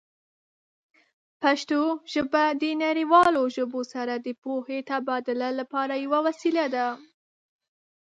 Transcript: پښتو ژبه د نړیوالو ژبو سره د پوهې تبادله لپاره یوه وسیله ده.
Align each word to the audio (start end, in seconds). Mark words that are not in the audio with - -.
پښتو 1.41 1.81
ژبه 2.13 2.43
د 2.61 2.63
نړیوالو 2.85 3.43
ژبو 3.55 3.81
سره 3.93 4.13
د 4.17 4.27
پوهې 4.43 4.79
تبادله 4.89 5.49
لپاره 5.59 5.93
یوه 6.05 6.19
وسیله 6.27 6.65
ده. 6.75 6.87